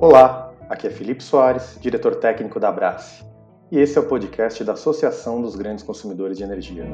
[0.00, 3.24] Olá, aqui é Felipe Soares, diretor técnico da Abrace,
[3.70, 6.84] e esse é o podcast da Associação dos Grandes Consumidores de Energia.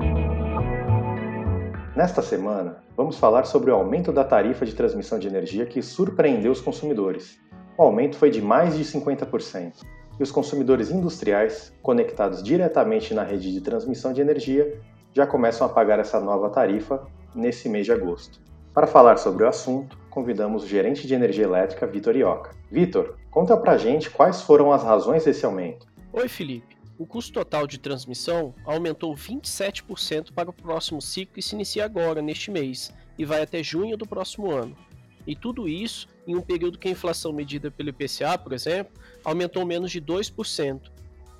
[1.97, 6.53] Nesta semana, vamos falar sobre o aumento da tarifa de transmissão de energia que surpreendeu
[6.53, 7.39] os consumidores.
[7.79, 9.85] O aumento foi de mais de 50%,
[10.21, 14.81] e os consumidores industriais, conectados diretamente na rede de transmissão de energia,
[15.15, 18.41] já começam a pagar essa nova tarifa nesse mês de agosto.
[18.79, 22.55] Para falar sobre o assunto, convidamos o gerente de energia elétrica, Vitor Ioca.
[22.71, 25.89] Vitor, conta pra gente quais foram as razões desse aumento.
[26.13, 26.77] Oi, Felipe.
[26.97, 32.23] O custo total de transmissão aumentou 27% para o próximo ciclo que se inicia agora,
[32.23, 34.77] neste mês, e vai até junho do próximo ano.
[35.27, 38.93] E tudo isso em um período que a inflação medida pelo IPCA, por exemplo,
[39.25, 40.83] aumentou menos de 2%.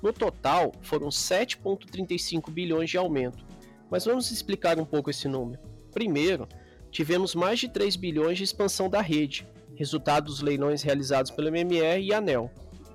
[0.03, 3.45] No total, foram 7,35 bilhões de aumento.
[3.89, 5.61] Mas vamos explicar um pouco esse número.
[5.93, 6.45] Primeiro,
[6.91, 12.01] tivemos mais de 3 bilhões de expansão da rede, resultado dos leilões realizados pelo MMR
[12.01, 12.51] e ANEL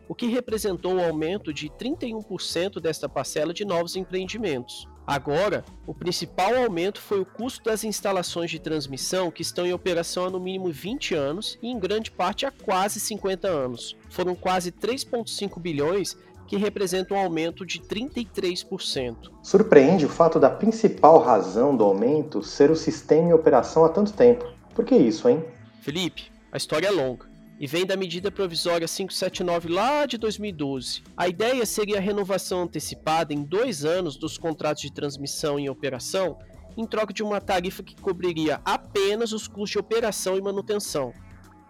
[0.08, 4.88] o que representou um aumento de 31% desta parcela de novos empreendimentos.
[5.06, 10.26] Agora, o principal aumento foi o custo das instalações de transmissão que estão em operação
[10.26, 13.96] há no mínimo 20 anos e em grande parte há quase 50 anos.
[14.08, 19.30] Foram quase 3,5 bilhões que representa um aumento de 33%.
[19.42, 24.12] Surpreende o fato da principal razão do aumento ser o sistema em operação há tanto
[24.12, 24.46] tempo.
[24.74, 25.44] Por que isso, hein?
[25.80, 31.02] Felipe, a história é longa e vem da medida provisória 579 lá de 2012.
[31.16, 36.36] A ideia seria a renovação antecipada em dois anos dos contratos de transmissão em operação,
[36.76, 41.12] em troca de uma tarifa que cobriria apenas os custos de operação e manutenção.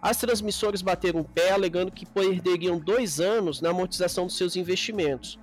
[0.05, 5.39] As transmissoras bateram o pé alegando que perderiam dois anos na amortização dos seus investimentos.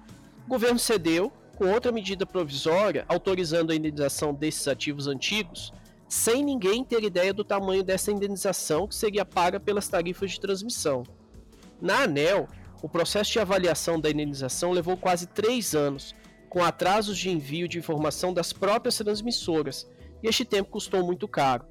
[0.47, 5.73] O governo cedeu, com outra medida provisória autorizando a indenização desses ativos antigos,
[6.09, 11.03] sem ninguém ter ideia do tamanho dessa indenização que seria paga pelas tarifas de transmissão.
[11.81, 12.47] Na ANEL,
[12.81, 16.15] o processo de avaliação da indenização levou quase três anos,
[16.49, 19.91] com atrasos de envio de informação das próprias transmissoras,
[20.23, 21.65] e este tempo custou muito caro.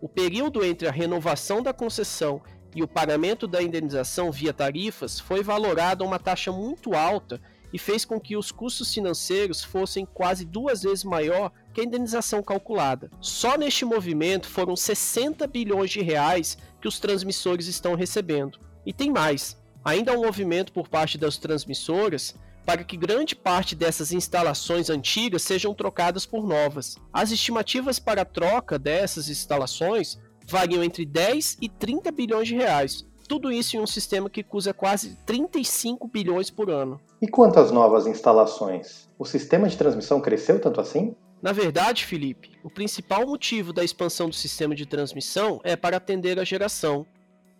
[0.00, 2.42] O período entre a renovação da concessão
[2.74, 7.40] e o pagamento da indenização via tarifas foi valorado a uma taxa muito alta
[7.72, 12.42] e fez com que os custos financeiros fossem quase duas vezes maior que a indenização
[12.42, 13.10] calculada.
[13.20, 18.58] Só neste movimento foram 60 bilhões de reais que os transmissores estão recebendo.
[18.84, 19.56] E tem mais.
[19.84, 22.34] Ainda há um movimento por parte das transmissoras
[22.66, 26.96] para que grande parte dessas instalações antigas sejam trocadas por novas.
[27.12, 33.06] As estimativas para a troca dessas instalações variam entre 10 e 30 bilhões de reais,
[33.28, 37.00] tudo isso em um sistema que custa quase 35 bilhões por ano.
[37.22, 39.08] E quanto às novas instalações?
[39.18, 41.14] O sistema de transmissão cresceu tanto assim?
[41.42, 46.38] Na verdade, Felipe, o principal motivo da expansão do sistema de transmissão é para atender
[46.38, 47.06] a geração.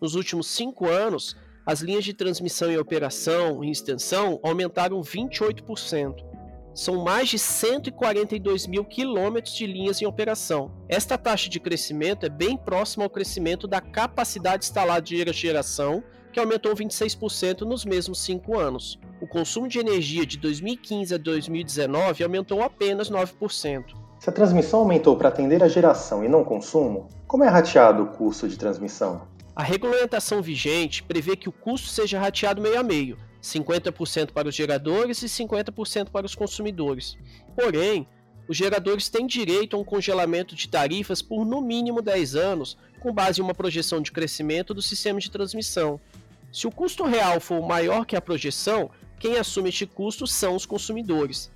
[0.01, 6.25] Nos últimos cinco anos, as linhas de transmissão em operação e extensão aumentaram 28%
[6.73, 10.71] são mais de 142 mil quilômetros de linhas em operação.
[10.89, 16.39] Esta taxa de crescimento é bem próxima ao crescimento da capacidade instalada de geração, que
[16.39, 19.01] aumentou 26% nos mesmos cinco anos.
[19.23, 23.85] O consumo de energia de 2015 a 2019 aumentou apenas 9%.
[24.21, 28.07] Se a transmissão aumentou para atender a geração e não consumo, como é rateado o
[28.09, 29.23] custo de transmissão?
[29.57, 34.55] A regulamentação vigente prevê que o custo seja rateado meio a meio, 50% para os
[34.55, 37.17] geradores e 50% para os consumidores.
[37.55, 38.07] Porém,
[38.47, 43.11] os geradores têm direito a um congelamento de tarifas por no mínimo 10 anos, com
[43.11, 45.99] base em uma projeção de crescimento do sistema de transmissão.
[46.53, 50.67] Se o custo real for maior que a projeção, quem assume este custo são os
[50.67, 51.51] consumidores.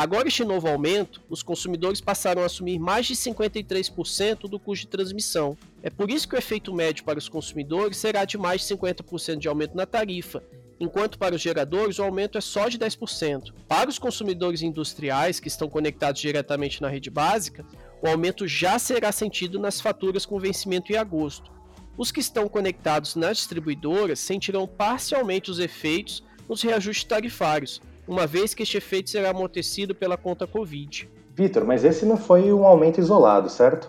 [0.00, 4.90] Agora, este novo aumento, os consumidores passaram a assumir mais de 53% do custo de
[4.90, 5.58] transmissão.
[5.82, 9.36] É por isso que o efeito médio para os consumidores será de mais de 50%
[9.36, 10.42] de aumento na tarifa,
[10.80, 13.52] enquanto para os geradores o aumento é só de 10%.
[13.68, 17.62] Para os consumidores industriais que estão conectados diretamente na rede básica,
[18.00, 21.52] o aumento já será sentido nas faturas com vencimento em agosto.
[21.98, 28.52] Os que estão conectados nas distribuidoras sentirão parcialmente os efeitos nos reajustes tarifários, uma vez
[28.52, 31.08] que este efeito será amortecido pela conta Covid.
[31.32, 33.88] Vitor, mas esse não foi um aumento isolado, certo?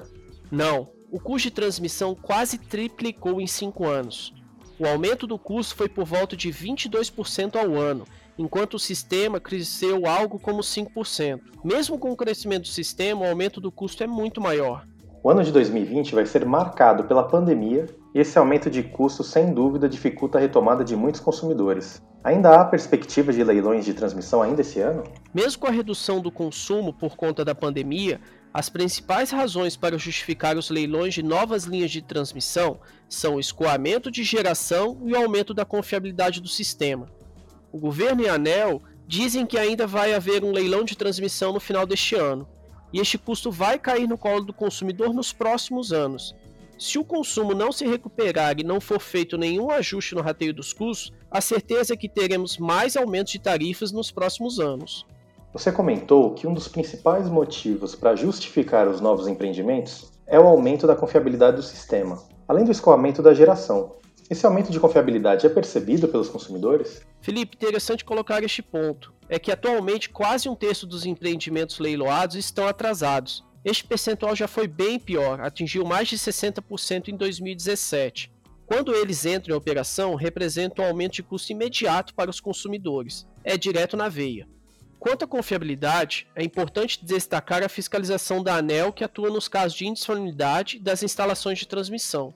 [0.52, 0.90] Não.
[1.12, 4.32] O custo de transmissão quase triplicou em 5 anos.
[4.78, 8.06] O aumento do custo foi por volta de 22% ao ano,
[8.38, 11.42] enquanto o sistema cresceu algo como 5%.
[11.64, 14.86] Mesmo com o crescimento do sistema, o aumento do custo é muito maior.
[15.24, 19.54] O ano de 2020 vai ser marcado pela pandemia e esse aumento de custo, sem
[19.54, 22.02] dúvida, dificulta a retomada de muitos consumidores.
[22.24, 25.04] Ainda há perspectiva de leilões de transmissão ainda esse ano?
[25.34, 28.20] Mesmo com a redução do consumo por conta da pandemia,
[28.54, 34.12] As principais razões para justificar os leilões de novas linhas de transmissão são o escoamento
[34.12, 37.06] de geração e o aumento da confiabilidade do sistema.
[37.72, 41.62] O governo e a ANEL dizem que ainda vai haver um leilão de transmissão no
[41.62, 42.46] final deste ano,
[42.94, 46.36] e este custo vai cair no colo do consumidor nos próximos anos.
[46.78, 50.74] Se o consumo não se recuperar e não for feito nenhum ajuste no rateio dos
[50.74, 55.06] custos, a certeza é que teremos mais aumentos de tarifas nos próximos anos.
[55.54, 60.88] Você comentou que um dos principais motivos para justificar os novos empreendimentos é o aumento
[60.88, 63.92] da confiabilidade do sistema, além do escoamento da geração.
[64.30, 67.02] Esse aumento de confiabilidade é percebido pelos consumidores?
[67.20, 69.14] Felipe, interessante colocar este ponto.
[69.32, 73.46] É que atualmente quase um terço dos empreendimentos leiloados estão atrasados.
[73.64, 78.30] Este percentual já foi bem pior, atingiu mais de 60% em 2017.
[78.66, 83.26] Quando eles entram em operação, representa um aumento de custo imediato para os consumidores.
[83.42, 84.50] É direto na veia.
[85.00, 89.88] Quanto à confiabilidade, é importante destacar a fiscalização da ANEL que atua nos casos de
[89.88, 92.34] indisponibilidade das instalações de transmissão.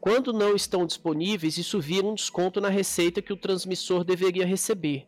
[0.00, 5.06] Quando não estão disponíveis, isso vira um desconto na receita que o transmissor deveria receber.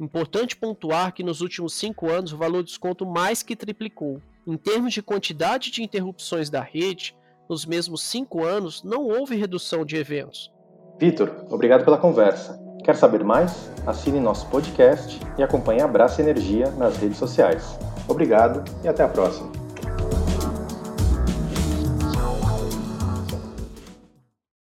[0.00, 4.20] Importante pontuar que nos últimos cinco anos o valor do desconto mais que triplicou.
[4.46, 7.16] Em termos de quantidade de interrupções da rede,
[7.48, 10.52] nos mesmos cinco anos não houve redução de eventos.
[10.98, 12.58] Vitor, obrigado pela conversa.
[12.84, 13.70] Quer saber mais?
[13.86, 17.78] Assine nosso podcast e acompanhe a Braça Energia nas redes sociais.
[18.06, 19.67] Obrigado e até a próxima.